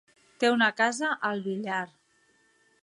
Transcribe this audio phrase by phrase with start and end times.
[0.43, 1.85] Té una casa al Villar.